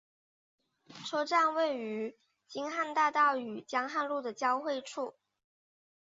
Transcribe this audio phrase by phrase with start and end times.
[1.05, 2.17] 车站位于
[2.47, 5.13] 京汉大道与江汉路的交汇处。